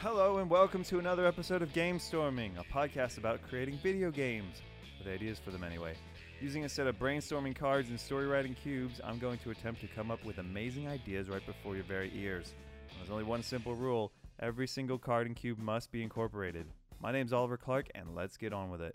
Hello 0.00 0.38
and 0.38 0.48
welcome 0.48 0.84
to 0.84 1.00
another 1.00 1.26
episode 1.26 1.60
of 1.60 1.72
Game 1.72 1.98
Storming, 1.98 2.56
a 2.56 2.62
podcast 2.72 3.18
about 3.18 3.42
creating 3.42 3.80
video 3.82 4.12
games, 4.12 4.62
with 4.96 5.12
ideas 5.12 5.40
for 5.40 5.50
them 5.50 5.64
anyway. 5.64 5.94
Using 6.40 6.64
a 6.64 6.68
set 6.68 6.86
of 6.86 7.00
brainstorming 7.00 7.56
cards 7.56 7.88
and 7.88 7.98
story 7.98 8.28
writing 8.28 8.54
cubes, 8.54 9.00
I'm 9.02 9.18
going 9.18 9.38
to 9.38 9.50
attempt 9.50 9.80
to 9.80 9.88
come 9.88 10.12
up 10.12 10.24
with 10.24 10.38
amazing 10.38 10.86
ideas 10.86 11.28
right 11.28 11.44
before 11.44 11.74
your 11.74 11.82
very 11.82 12.12
ears. 12.14 12.54
There's 12.96 13.10
only 13.10 13.24
one 13.24 13.42
simple 13.42 13.74
rule 13.74 14.12
every 14.38 14.68
single 14.68 14.98
card 14.98 15.26
and 15.26 15.34
cube 15.34 15.58
must 15.58 15.90
be 15.90 16.04
incorporated. 16.04 16.66
My 17.00 17.10
name's 17.10 17.32
Oliver 17.32 17.56
Clark, 17.56 17.88
and 17.96 18.14
let's 18.14 18.36
get 18.36 18.52
on 18.52 18.70
with 18.70 18.80
it. 18.80 18.94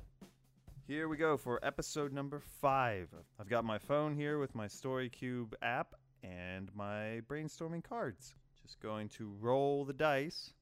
Here 0.87 1.09
we 1.09 1.17
go 1.17 1.35
for 1.35 1.59
episode 1.63 2.13
number 2.13 2.39
five. 2.61 3.09
I've 3.37 3.49
got 3.49 3.65
my 3.65 3.77
phone 3.77 4.15
here 4.15 4.39
with 4.39 4.55
my 4.55 4.67
Story 4.67 5.09
Cube 5.09 5.53
app 5.61 5.95
and 6.23 6.73
my 6.73 7.19
brainstorming 7.27 7.83
cards. 7.83 8.35
Just 8.65 8.79
going 8.79 9.09
to 9.09 9.35
roll 9.41 9.83
the 9.83 9.91
dice. 9.91 10.53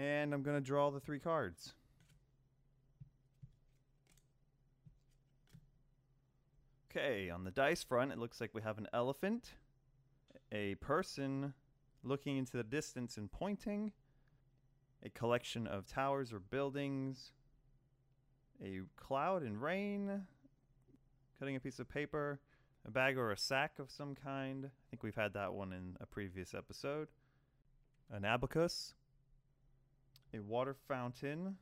And 0.00 0.32
I'm 0.32 0.42
going 0.42 0.56
to 0.56 0.62
draw 0.62 0.90
the 0.90 0.98
three 0.98 1.18
cards. 1.18 1.74
Okay, 6.90 7.28
on 7.28 7.44
the 7.44 7.50
dice 7.50 7.82
front, 7.82 8.10
it 8.10 8.16
looks 8.16 8.40
like 8.40 8.54
we 8.54 8.62
have 8.62 8.78
an 8.78 8.88
elephant, 8.94 9.50
a 10.50 10.76
person 10.76 11.52
looking 12.02 12.38
into 12.38 12.56
the 12.56 12.62
distance 12.62 13.18
and 13.18 13.30
pointing, 13.30 13.92
a 15.04 15.10
collection 15.10 15.66
of 15.66 15.86
towers 15.86 16.32
or 16.32 16.38
buildings, 16.38 17.32
a 18.64 18.80
cloud 18.96 19.42
and 19.42 19.60
rain, 19.60 20.22
cutting 21.38 21.56
a 21.56 21.60
piece 21.60 21.78
of 21.78 21.90
paper, 21.90 22.40
a 22.88 22.90
bag 22.90 23.18
or 23.18 23.32
a 23.32 23.36
sack 23.36 23.78
of 23.78 23.90
some 23.90 24.14
kind. 24.14 24.64
I 24.64 24.82
think 24.88 25.02
we've 25.02 25.14
had 25.14 25.34
that 25.34 25.52
one 25.52 25.74
in 25.74 25.98
a 26.00 26.06
previous 26.06 26.54
episode. 26.54 27.08
An 28.10 28.24
abacus, 28.24 28.94
a 30.34 30.40
water 30.40 30.74
fountain 30.88 31.56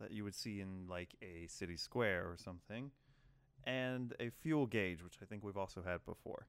that 0.00 0.10
you 0.10 0.24
would 0.24 0.34
see 0.34 0.60
in 0.60 0.86
like 0.88 1.14
a 1.22 1.46
city 1.46 1.76
square 1.76 2.24
or 2.24 2.36
something, 2.36 2.90
and 3.64 4.14
a 4.20 4.30
fuel 4.30 4.66
gauge, 4.66 5.02
which 5.02 5.18
I 5.22 5.24
think 5.24 5.44
we've 5.44 5.56
also 5.56 5.82
had 5.82 6.04
before. 6.04 6.46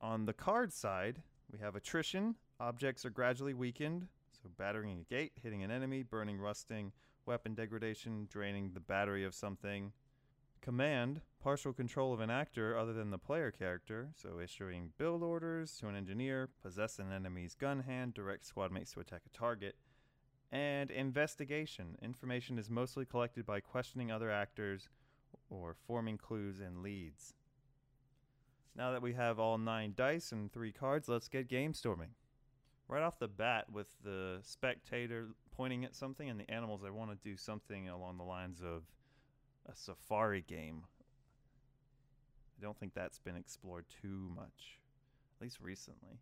On 0.00 0.26
the 0.26 0.32
card 0.32 0.72
side, 0.72 1.22
we 1.50 1.58
have 1.60 1.76
attrition. 1.76 2.34
Objects 2.60 3.04
are 3.04 3.10
gradually 3.10 3.54
weakened, 3.54 4.06
so 4.32 4.50
battering 4.58 4.90
a 4.90 5.14
gate, 5.14 5.32
hitting 5.42 5.62
an 5.62 5.70
enemy, 5.70 6.02
burning, 6.02 6.38
rusting, 6.38 6.92
weapon 7.26 7.54
degradation, 7.54 8.26
draining 8.30 8.72
the 8.74 8.80
battery 8.80 9.24
of 9.24 9.34
something. 9.34 9.92
Command, 10.64 11.20
partial 11.42 11.74
control 11.74 12.14
of 12.14 12.20
an 12.20 12.30
actor 12.30 12.78
other 12.78 12.94
than 12.94 13.10
the 13.10 13.18
player 13.18 13.50
character, 13.50 14.08
so 14.16 14.40
issuing 14.42 14.92
build 14.96 15.22
orders 15.22 15.76
to 15.76 15.88
an 15.88 15.94
engineer, 15.94 16.48
possess 16.62 16.98
an 16.98 17.12
enemy's 17.12 17.54
gun 17.54 17.80
hand, 17.80 18.14
direct 18.14 18.46
squad 18.46 18.72
mates 18.72 18.92
to 18.92 19.00
attack 19.00 19.20
a 19.26 19.36
target. 19.36 19.76
And 20.50 20.90
investigation, 20.90 21.98
information 22.00 22.58
is 22.58 22.70
mostly 22.70 23.04
collected 23.04 23.44
by 23.44 23.60
questioning 23.60 24.10
other 24.10 24.30
actors 24.30 24.88
or 25.50 25.76
forming 25.86 26.16
clues 26.16 26.60
and 26.60 26.82
leads. 26.82 27.34
Now 28.74 28.90
that 28.92 29.02
we 29.02 29.12
have 29.12 29.38
all 29.38 29.58
nine 29.58 29.92
dice 29.94 30.32
and 30.32 30.50
three 30.50 30.72
cards, 30.72 31.10
let's 31.10 31.28
get 31.28 31.46
game 31.46 31.74
storming. 31.74 32.14
Right 32.88 33.02
off 33.02 33.18
the 33.18 33.28
bat, 33.28 33.70
with 33.70 33.88
the 34.02 34.38
spectator 34.40 35.26
pointing 35.54 35.84
at 35.84 35.94
something 35.94 36.30
and 36.30 36.40
the 36.40 36.50
animals, 36.50 36.84
I 36.86 36.90
want 36.90 37.10
to 37.10 37.28
do 37.28 37.36
something 37.36 37.90
along 37.90 38.16
the 38.16 38.24
lines 38.24 38.62
of 38.62 38.84
a 39.70 39.74
safari 39.74 40.42
game. 40.46 40.84
I 42.58 42.62
don't 42.62 42.78
think 42.78 42.94
that's 42.94 43.18
been 43.18 43.36
explored 43.36 43.86
too 44.02 44.30
much, 44.34 44.78
at 45.36 45.42
least 45.42 45.58
recently. 45.60 46.20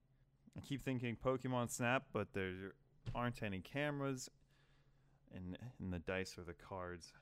I 0.57 0.61
keep 0.61 0.83
thinking 0.83 1.17
Pokemon 1.17 1.71
Snap, 1.71 2.05
but 2.13 2.33
there 2.33 2.75
aren't 3.15 3.43
any 3.43 3.61
cameras 3.61 4.31
in, 5.35 5.57
in 5.81 5.91
the 5.91 5.99
dice 5.99 6.37
or 6.39 6.43
the 6.43 6.55
cards. 6.55 7.13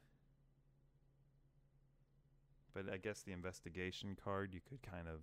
But 2.74 2.92
I 2.92 2.98
guess 2.98 3.22
the 3.22 3.32
investigation 3.32 4.16
card, 4.22 4.54
you 4.54 4.60
could 4.68 4.82
kind 4.82 5.08
of 5.08 5.20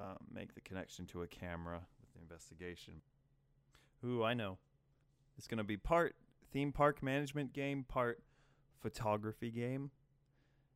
uh, 0.00 0.14
make 0.32 0.54
the 0.54 0.60
connection 0.60 1.06
to 1.06 1.22
a 1.22 1.26
camera 1.26 1.80
with 2.00 2.12
the 2.14 2.20
investigation. 2.20 2.94
Ooh, 4.04 4.24
I 4.24 4.34
know. 4.34 4.58
It's 5.38 5.46
going 5.46 5.58
to 5.58 5.64
be 5.64 5.76
part 5.76 6.14
theme 6.52 6.72
park 6.72 7.02
management 7.02 7.52
game, 7.52 7.84
part 7.86 8.20
photography 8.80 9.50
game. 9.50 9.90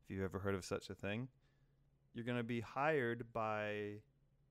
If 0.03 0.11
you've 0.11 0.23
ever 0.23 0.39
heard 0.39 0.55
of 0.55 0.65
such 0.65 0.89
a 0.89 0.95
thing, 0.95 1.27
you're 2.13 2.25
going 2.25 2.37
to 2.37 2.43
be 2.43 2.61
hired 2.61 3.31
by 3.33 3.99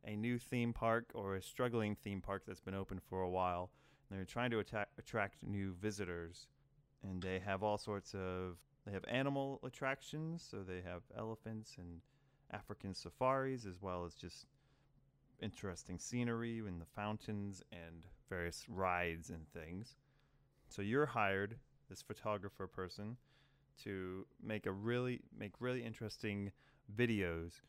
a 0.04 0.16
new 0.16 0.38
theme 0.38 0.72
park 0.72 1.10
or 1.14 1.36
a 1.36 1.42
struggling 1.42 1.97
theme 1.97 2.20
park 2.20 2.44
that's 2.47 2.60
been 2.60 2.75
open 2.75 3.00
for 3.08 3.22
a 3.22 3.31
while. 3.31 3.70
And 4.08 4.19
they're 4.19 4.25
trying 4.25 4.50
to 4.53 4.60
attack, 4.60 4.88
attract 4.98 5.42
new 5.42 5.75
visitors, 5.81 6.47
and 7.03 7.22
they 7.22 7.41
have 7.44 7.62
all 7.62 7.78
sorts 7.78 8.14
of 8.14 8.56
they 8.87 8.92
have 8.92 9.04
animal 9.06 9.60
attractions, 9.64 10.47
so 10.50 10.62
they 10.62 10.81
have 10.81 11.03
elephants 11.16 11.76
and 11.76 12.00
African 12.50 12.94
safaris, 12.94 13.66
as 13.66 13.82
well 13.82 14.06
as 14.06 14.14
just 14.14 14.47
interesting 15.42 15.98
scenery 15.98 16.60
and 16.60 16.81
the 16.81 16.87
fountains 16.97 17.62
and 17.70 18.06
various 18.31 18.64
rides 18.66 19.28
and 19.28 19.47
things. 19.53 19.97
So 20.69 20.81
you're 20.81 21.06
hired, 21.06 21.56
this 21.91 22.00
photographer 22.03 22.66
person, 22.66 23.16
to 23.84 24.27
make 24.43 24.66
a 24.66 24.72
really 24.72 25.21
make 25.37 25.53
really 25.61 25.84
interesting 25.84 26.53
videos 26.97 27.61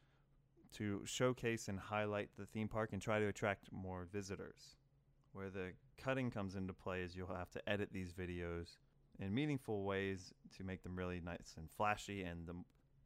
to 0.71 1.01
showcase 1.05 1.67
and 1.67 1.79
highlight 1.79 2.29
the 2.37 2.45
theme 2.45 2.67
park 2.67 2.89
and 2.93 3.01
try 3.01 3.19
to 3.19 3.27
attract 3.27 3.71
more 3.71 4.07
visitors. 4.11 4.75
Where 5.33 5.49
the 5.49 5.73
cutting 5.97 6.31
comes 6.31 6.55
into 6.55 6.73
play 6.73 7.01
is 7.01 7.15
you'll 7.15 7.27
have 7.27 7.51
to 7.51 7.69
edit 7.69 7.89
these 7.91 8.13
videos 8.13 8.77
in 9.19 9.33
meaningful 9.33 9.83
ways 9.83 10.33
to 10.57 10.63
make 10.63 10.83
them 10.83 10.95
really 10.95 11.19
nice 11.19 11.55
and 11.57 11.69
flashy 11.69 12.23
and 12.23 12.47
the 12.47 12.55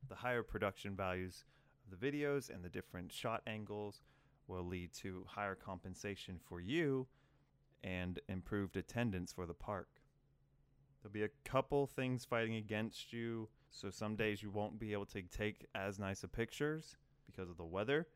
the 0.09 0.15
higher 0.15 0.43
production 0.43 0.95
values 0.95 1.45
of 1.85 1.97
the 1.97 2.11
videos 2.11 2.49
and 2.49 2.63
the 2.63 2.69
different 2.69 3.11
shot 3.11 3.41
angles 3.47 4.01
will 4.47 4.63
lead 4.63 4.91
to 4.93 5.25
higher 5.27 5.55
compensation 5.55 6.39
for 6.43 6.59
you 6.59 7.07
and 7.83 8.19
improved 8.27 8.77
attendance 8.77 9.31
for 9.31 9.45
the 9.45 9.53
park. 9.53 9.87
There'll 11.03 11.11
be 11.11 11.23
a 11.23 11.49
couple 11.49 11.85
things 11.85 12.23
fighting 12.23 12.55
against 12.55 13.11
you, 13.11 13.49
so 13.69 13.89
some 13.89 14.15
days 14.15 14.41
you 14.41 14.49
won't 14.49 14.79
be 14.79 14.93
able 14.93 15.05
to 15.07 15.21
take 15.23 15.65
as 15.75 15.99
nice 15.99 16.23
of 16.23 16.31
pictures 16.31 16.95
because 17.25 17.49
of 17.49 17.57
the 17.57 17.65
weather, 17.65 18.07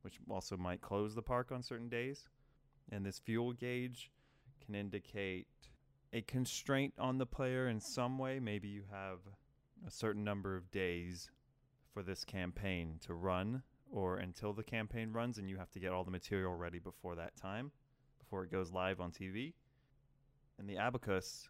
which 0.00 0.18
also 0.30 0.56
might 0.56 0.80
close 0.80 1.14
the 1.14 1.20
park 1.20 1.52
on 1.52 1.62
certain 1.62 1.90
days. 1.90 2.28
And 2.90 3.04
this 3.04 3.18
fuel 3.18 3.52
gauge 3.52 4.10
can 4.64 4.74
indicate 4.74 5.48
a 6.14 6.22
constraint 6.22 6.94
on 6.98 7.18
the 7.18 7.26
player 7.26 7.68
in 7.68 7.78
some 7.78 8.16
way. 8.16 8.40
Maybe 8.40 8.68
you 8.68 8.84
have 8.90 9.18
a 9.86 9.90
certain 9.90 10.24
number 10.24 10.56
of 10.56 10.70
days 10.70 11.30
for 11.92 12.02
this 12.02 12.24
campaign 12.24 12.98
to 13.04 13.12
run 13.12 13.62
or 13.92 14.16
until 14.16 14.54
the 14.54 14.62
campaign 14.62 15.12
runs 15.12 15.36
and 15.36 15.48
you 15.48 15.58
have 15.58 15.70
to 15.72 15.78
get 15.78 15.92
all 15.92 16.04
the 16.04 16.10
material 16.10 16.54
ready 16.54 16.78
before 16.78 17.16
that 17.16 17.36
time 17.36 17.70
before 18.18 18.44
it 18.44 18.50
goes 18.50 18.72
live 18.72 19.00
on 19.00 19.10
TV. 19.10 19.52
And 20.58 20.68
the 20.68 20.78
abacus 20.78 21.48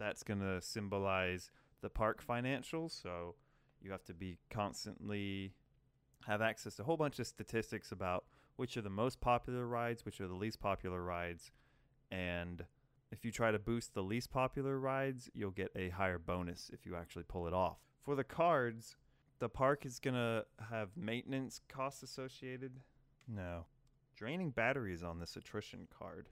that's 0.00 0.24
going 0.24 0.40
to 0.40 0.60
symbolize 0.60 1.52
the 1.82 1.90
park 1.90 2.24
financials, 2.26 3.00
so 3.00 3.36
you 3.80 3.92
have 3.92 4.04
to 4.06 4.14
be 4.14 4.38
constantly 4.50 5.54
have 6.26 6.42
access 6.42 6.74
to 6.74 6.82
a 6.82 6.84
whole 6.84 6.96
bunch 6.96 7.18
of 7.20 7.26
statistics 7.26 7.92
about 7.92 8.24
which 8.56 8.76
are 8.76 8.82
the 8.82 8.90
most 8.90 9.20
popular 9.20 9.66
rides, 9.66 10.04
which 10.04 10.20
are 10.20 10.26
the 10.26 10.34
least 10.34 10.60
popular 10.60 11.02
rides, 11.02 11.52
and 12.10 12.64
if 13.12 13.24
you 13.24 13.30
try 13.30 13.50
to 13.50 13.58
boost 13.58 13.94
the 13.94 14.02
least 14.02 14.30
popular 14.30 14.78
rides, 14.78 15.30
you'll 15.34 15.50
get 15.50 15.70
a 15.74 15.88
higher 15.90 16.18
bonus 16.18 16.70
if 16.72 16.86
you 16.86 16.94
actually 16.94 17.24
pull 17.24 17.46
it 17.46 17.54
off. 17.54 17.78
For 18.04 18.14
the 18.14 18.24
cards, 18.24 18.96
the 19.38 19.48
park 19.48 19.84
is 19.84 19.98
going 19.98 20.14
to 20.14 20.44
have 20.70 20.96
maintenance 20.96 21.60
costs 21.68 22.02
associated. 22.02 22.72
No. 23.26 23.66
Draining 24.14 24.50
batteries 24.50 25.02
on 25.02 25.18
this 25.18 25.36
attrition 25.36 25.88
card. 25.96 26.28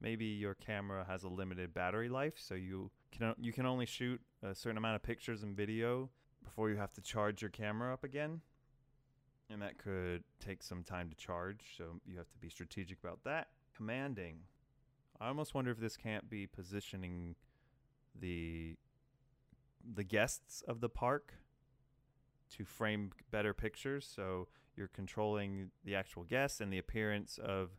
Maybe 0.00 0.26
your 0.26 0.54
camera 0.54 1.04
has 1.08 1.24
a 1.24 1.28
limited 1.28 1.74
battery 1.74 2.08
life, 2.08 2.34
so 2.36 2.54
you 2.54 2.90
can 3.10 3.34
you 3.38 3.52
can 3.52 3.66
only 3.66 3.86
shoot 3.86 4.20
a 4.42 4.54
certain 4.54 4.78
amount 4.78 4.96
of 4.96 5.02
pictures 5.02 5.42
and 5.42 5.56
video 5.56 6.10
before 6.44 6.70
you 6.70 6.76
have 6.76 6.92
to 6.94 7.00
charge 7.00 7.42
your 7.42 7.50
camera 7.50 7.92
up 7.92 8.04
again. 8.04 8.40
And 9.50 9.62
that 9.62 9.78
could 9.78 10.24
take 10.40 10.62
some 10.62 10.82
time 10.82 11.08
to 11.08 11.16
charge, 11.16 11.60
so 11.76 12.00
you 12.06 12.18
have 12.18 12.30
to 12.30 12.38
be 12.38 12.50
strategic 12.50 12.98
about 13.02 13.20
that. 13.24 13.48
Commanding. 13.74 14.40
I 15.20 15.28
almost 15.28 15.54
wonder 15.54 15.70
if 15.70 15.78
this 15.78 15.96
can't 15.96 16.28
be 16.28 16.46
positioning 16.46 17.34
the 18.18 18.76
the 19.94 20.04
guests 20.04 20.62
of 20.68 20.80
the 20.80 20.88
park 20.88 21.32
to 22.56 22.64
frame 22.64 23.10
better 23.30 23.54
pictures. 23.54 24.10
So 24.14 24.48
you're 24.76 24.88
controlling 24.88 25.70
the 25.84 25.94
actual 25.94 26.24
guests 26.24 26.60
and 26.60 26.72
the 26.72 26.78
appearance 26.78 27.38
of 27.42 27.70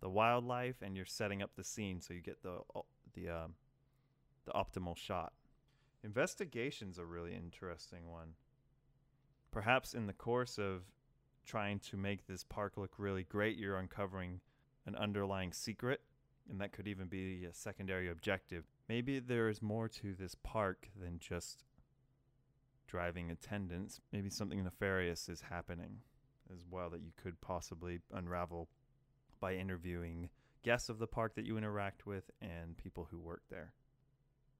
the 0.00 0.08
wildlife, 0.08 0.82
and 0.82 0.96
you're 0.96 1.06
setting 1.06 1.42
up 1.42 1.52
the 1.56 1.64
scene 1.64 2.00
so 2.00 2.12
you 2.12 2.20
get 2.20 2.42
the 2.42 2.60
the 3.14 3.28
um, 3.28 3.54
the 4.44 4.52
optimal 4.52 4.96
shot. 4.96 5.32
Investigation's 6.02 6.98
a 6.98 7.04
really 7.04 7.34
interesting 7.34 8.10
one. 8.10 8.34
Perhaps 9.50 9.94
in 9.94 10.06
the 10.06 10.12
course 10.12 10.58
of 10.58 10.82
trying 11.46 11.78
to 11.78 11.96
make 11.96 12.26
this 12.26 12.44
park 12.44 12.76
look 12.76 12.92
really 12.98 13.24
great, 13.24 13.56
you're 13.56 13.78
uncovering 13.78 14.40
an 14.86 14.96
underlying 14.96 15.52
secret, 15.52 16.00
and 16.50 16.60
that 16.60 16.72
could 16.72 16.88
even 16.88 17.06
be 17.06 17.44
a 17.44 17.54
secondary 17.54 18.10
objective. 18.10 18.64
Maybe 18.88 19.18
there 19.18 19.48
is 19.48 19.62
more 19.62 19.88
to 19.88 20.14
this 20.14 20.34
park 20.42 20.88
than 21.00 21.18
just 21.18 21.64
driving 22.86 23.30
attendance. 23.30 24.00
Maybe 24.12 24.28
something 24.28 24.62
nefarious 24.62 25.28
is 25.28 25.40
happening 25.40 25.98
as 26.52 26.64
well 26.70 26.90
that 26.90 27.00
you 27.00 27.12
could 27.16 27.40
possibly 27.40 28.00
unravel 28.12 28.68
by 29.40 29.54
interviewing 29.54 30.28
guests 30.62 30.88
of 30.88 30.98
the 30.98 31.06
park 31.06 31.34
that 31.34 31.46
you 31.46 31.56
interact 31.56 32.06
with 32.06 32.30
and 32.40 32.76
people 32.76 33.08
who 33.10 33.18
work 33.18 33.42
there. 33.50 33.72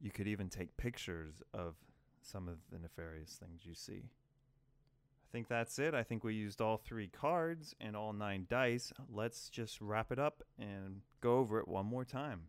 You 0.00 0.10
could 0.10 0.26
even 0.26 0.48
take 0.48 0.76
pictures 0.76 1.42
of 1.52 1.74
some 2.22 2.48
of 2.48 2.58
the 2.70 2.78
nefarious 2.78 3.38
things 3.40 3.62
you 3.64 3.74
see. 3.74 4.02
I 4.02 5.28
think 5.32 5.48
that's 5.48 5.78
it. 5.78 5.94
I 5.94 6.02
think 6.02 6.22
we 6.22 6.34
used 6.34 6.60
all 6.60 6.76
three 6.76 7.08
cards 7.08 7.74
and 7.80 7.96
all 7.96 8.12
nine 8.12 8.46
dice. 8.48 8.92
Let's 9.12 9.48
just 9.48 9.80
wrap 9.80 10.12
it 10.12 10.18
up 10.18 10.42
and 10.58 11.00
go 11.20 11.38
over 11.38 11.58
it 11.58 11.66
one 11.66 11.86
more 11.86 12.04
time. 12.04 12.42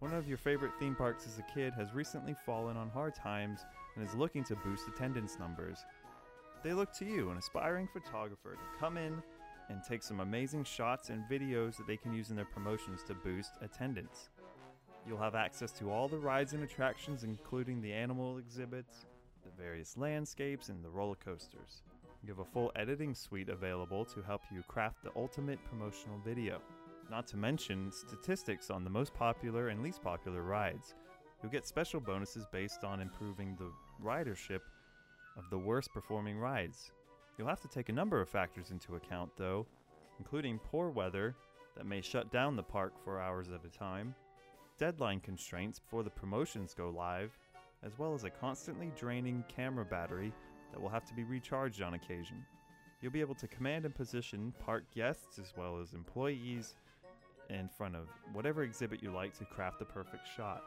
One 0.00 0.12
of 0.14 0.28
your 0.28 0.36
favorite 0.36 0.72
theme 0.78 0.94
parks 0.94 1.26
as 1.26 1.38
a 1.38 1.54
kid 1.54 1.72
has 1.74 1.94
recently 1.94 2.34
fallen 2.44 2.76
on 2.76 2.90
hard 2.90 3.14
times 3.14 3.60
and 3.96 4.04
is 4.04 4.14
looking 4.14 4.44
to 4.44 4.56
boost 4.56 4.88
attendance 4.88 5.38
numbers. 5.38 5.78
They 6.62 6.72
look 6.72 6.92
to 6.94 7.04
you, 7.04 7.30
an 7.30 7.38
aspiring 7.38 7.88
photographer, 7.92 8.52
to 8.52 8.78
come 8.78 8.96
in 8.96 9.20
and 9.68 9.82
take 9.82 10.02
some 10.02 10.20
amazing 10.20 10.64
shots 10.64 11.10
and 11.10 11.24
videos 11.28 11.76
that 11.76 11.88
they 11.88 11.96
can 11.96 12.12
use 12.12 12.30
in 12.30 12.36
their 12.36 12.44
promotions 12.44 13.02
to 13.08 13.14
boost 13.14 13.52
attendance. 13.62 14.30
You'll 15.06 15.18
have 15.18 15.34
access 15.34 15.72
to 15.72 15.90
all 15.90 16.06
the 16.06 16.18
rides 16.18 16.52
and 16.52 16.62
attractions, 16.62 17.24
including 17.24 17.80
the 17.80 17.92
animal 17.92 18.38
exhibits, 18.38 19.06
the 19.44 19.50
various 19.60 19.96
landscapes, 19.96 20.68
and 20.68 20.84
the 20.84 20.90
roller 20.90 21.16
coasters. 21.16 21.82
You 22.22 22.28
have 22.28 22.38
a 22.38 22.44
full 22.44 22.70
editing 22.76 23.14
suite 23.14 23.48
available 23.48 24.04
to 24.04 24.22
help 24.22 24.42
you 24.54 24.62
craft 24.68 25.02
the 25.02 25.10
ultimate 25.16 25.58
promotional 25.64 26.20
video. 26.24 26.60
Not 27.10 27.26
to 27.28 27.36
mention 27.36 27.90
statistics 27.90 28.70
on 28.70 28.84
the 28.84 28.90
most 28.90 29.12
popular 29.12 29.68
and 29.68 29.82
least 29.82 30.02
popular 30.02 30.42
rides. 30.42 30.94
You'll 31.42 31.50
get 31.50 31.66
special 31.66 31.98
bonuses 31.98 32.46
based 32.52 32.84
on 32.84 33.00
improving 33.00 33.56
the 33.58 33.72
ridership 34.04 34.60
of 35.36 35.48
the 35.50 35.58
worst 35.58 35.92
performing 35.92 36.38
rides. 36.38 36.92
You'll 37.36 37.48
have 37.48 37.60
to 37.60 37.68
take 37.68 37.88
a 37.88 37.92
number 37.92 38.20
of 38.20 38.28
factors 38.28 38.70
into 38.70 38.96
account, 38.96 39.30
though, 39.36 39.66
including 40.18 40.58
poor 40.58 40.90
weather 40.90 41.34
that 41.76 41.86
may 41.86 42.00
shut 42.00 42.30
down 42.30 42.56
the 42.56 42.62
park 42.62 42.92
for 43.02 43.20
hours 43.20 43.48
at 43.48 43.64
a 43.64 43.78
time, 43.78 44.14
deadline 44.78 45.20
constraints 45.20 45.78
before 45.78 46.02
the 46.02 46.10
promotions 46.10 46.74
go 46.74 46.90
live, 46.90 47.36
as 47.82 47.98
well 47.98 48.14
as 48.14 48.24
a 48.24 48.30
constantly 48.30 48.92
draining 48.96 49.44
camera 49.48 49.84
battery 49.84 50.32
that 50.72 50.80
will 50.80 50.88
have 50.88 51.04
to 51.06 51.14
be 51.14 51.24
recharged 51.24 51.82
on 51.82 51.94
occasion. 51.94 52.44
You'll 53.00 53.12
be 53.12 53.20
able 53.20 53.34
to 53.36 53.48
command 53.48 53.84
and 53.84 53.94
position 53.94 54.52
park 54.64 54.84
guests 54.94 55.38
as 55.38 55.52
well 55.56 55.80
as 55.80 55.92
employees 55.92 56.74
in 57.50 57.68
front 57.68 57.96
of 57.96 58.08
whatever 58.32 58.62
exhibit 58.62 59.02
you 59.02 59.10
like 59.10 59.36
to 59.38 59.44
craft 59.44 59.78
the 59.78 59.84
perfect 59.84 60.28
shot. 60.36 60.62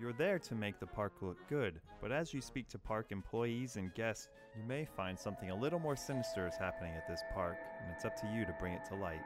You're 0.00 0.12
there 0.12 0.40
to 0.40 0.54
make 0.56 0.80
the 0.80 0.86
park 0.86 1.12
look 1.20 1.36
good, 1.48 1.80
but 2.00 2.10
as 2.10 2.34
you 2.34 2.40
speak 2.40 2.68
to 2.70 2.78
park 2.78 3.12
employees 3.12 3.76
and 3.76 3.94
guests, 3.94 4.28
you 4.56 4.62
may 4.66 4.84
find 4.84 5.18
something 5.18 5.50
a 5.50 5.54
little 5.54 5.78
more 5.78 5.94
sinister 5.94 6.48
is 6.48 6.56
happening 6.56 6.94
at 6.94 7.06
this 7.06 7.22
park, 7.32 7.56
and 7.80 7.92
it's 7.94 8.04
up 8.04 8.16
to 8.20 8.26
you 8.26 8.44
to 8.44 8.54
bring 8.58 8.72
it 8.72 8.84
to 8.86 8.96
light. 8.96 9.22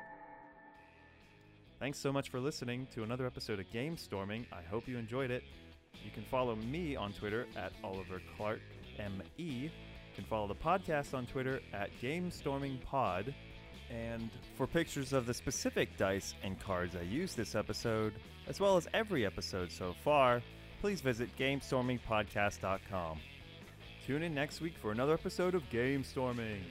Thanks 1.81 1.99
so 1.99 2.13
much 2.13 2.29
for 2.29 2.39
listening 2.39 2.87
to 2.95 3.03
another 3.03 3.27
episode 3.27 3.61
of 3.61 3.71
Game 3.73 3.97
Storming. 3.97 4.47
I 4.53 4.61
hope 4.63 4.87
you 4.87 4.99
enjoyed 4.99 5.31
it. 5.31 5.43
You 6.05 6.11
can 6.11 6.25
follow 6.31 6.55
me 6.57 6.97
on 6.97 7.13
Twitter 7.13 7.47
at 7.57 7.73
Oliver 7.83 8.21
Clark 8.37 8.61
ME. 8.99 9.45
You 9.45 9.71
can 10.15 10.25
follow 10.25 10.49
the 10.49 10.55
podcast 10.55 11.15
on 11.15 11.25
Twitter 11.25 11.61
at 11.73 11.89
Game 12.01 12.31
Storming 12.31 12.79
Pod. 12.85 13.35
And 13.91 14.31
for 14.57 14.67
pictures 14.67 15.13
of 15.13 15.27
the 15.27 15.35
specific 15.35 15.97
dice 15.97 16.35
and 16.43 16.59
cards 16.61 16.95
I 16.97 17.03
used 17.03 17.37
this 17.37 17.55
episode, 17.55 18.15
as 18.47 18.61
well 18.61 18.77
as 18.77 18.87
every 18.93 19.25
episode 19.25 19.73
so 19.73 19.95
far, 20.05 20.43
please 20.81 21.01
visit 21.01 21.31
GameStormingPodcast.com. 21.39 23.19
Tune 24.07 24.23
in 24.23 24.35
next 24.35 24.61
week 24.61 24.75
for 24.81 24.93
another 24.93 25.15
episode 25.15 25.55
of 25.55 25.69
Game 25.71 26.05
Storming. 26.05 26.65